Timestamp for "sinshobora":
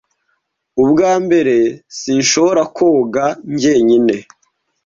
1.99-2.61